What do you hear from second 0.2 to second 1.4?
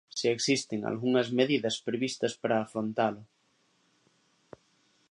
existen algunhas